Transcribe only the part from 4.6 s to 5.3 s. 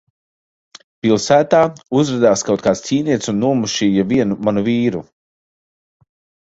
vīru.